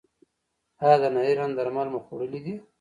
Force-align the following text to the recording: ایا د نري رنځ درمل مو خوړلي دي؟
ایا 0.83 0.95
د 1.01 1.03
نري 1.15 1.33
رنځ 1.39 1.53
درمل 1.55 1.87
مو 1.91 1.99
خوړلي 2.05 2.39
دي؟ 2.45 2.55